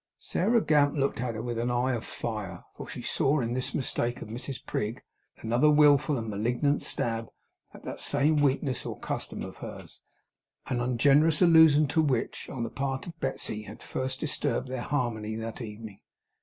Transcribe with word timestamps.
Sarah 0.17 0.65
Gamp 0.65 0.95
looked 0.97 1.21
at 1.21 1.35
her 1.35 1.43
with 1.43 1.59
an 1.59 1.69
eye 1.69 1.93
of 1.93 2.03
fire, 2.03 2.63
for 2.75 2.87
she 2.89 3.03
saw 3.03 3.39
in 3.39 3.53
this 3.53 3.75
mistake 3.75 4.23
of 4.23 4.29
Mrs 4.29 4.59
Prig, 4.65 5.03
another 5.37 5.69
willful 5.69 6.17
and 6.17 6.27
malignant 6.27 6.81
stab 6.81 7.29
at 7.71 7.83
that 7.83 8.01
same 8.01 8.37
weakness 8.37 8.83
or 8.83 8.99
custom 8.99 9.43
of 9.43 9.57
hers, 9.57 10.01
an 10.65 10.79
ungenerous 10.81 11.39
allusion 11.39 11.87
to 11.89 12.01
which, 12.01 12.49
on 12.49 12.63
the 12.63 12.71
part 12.71 13.05
of 13.05 13.19
Betsey, 13.19 13.61
had 13.67 13.83
first 13.83 14.19
disturbed 14.19 14.69
their 14.69 14.81
harmony 14.81 15.35
that 15.35 15.61
evening. 15.61 15.99